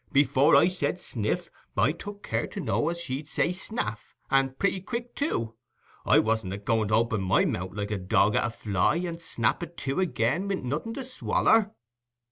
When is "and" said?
4.31-4.57, 8.95-9.21